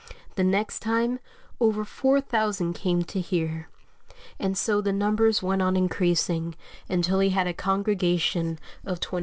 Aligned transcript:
The 0.33 0.43
next 0.43 0.79
time 0.79 1.19
over 1.59 1.85
4,000 1.85 2.73
came 2.73 3.03
to 3.03 3.19
hear; 3.21 3.69
and 4.39 4.57
so 4.57 4.81
the 4.81 4.91
numbers 4.91 5.43
went 5.43 5.61
on 5.61 5.77
increasing 5.77 6.55
until 6.89 7.19
he 7.19 7.29
had 7.29 7.45
a 7.45 7.53
congregation 7.53 8.57
of 8.83 8.99
20,000. 8.99 9.19